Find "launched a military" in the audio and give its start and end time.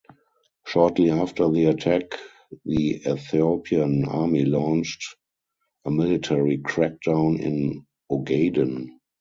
4.45-6.57